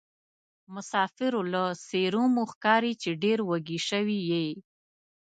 [0.73, 4.47] مسافرو له څېرومو ښکاري چې ډېروږي سوي یې.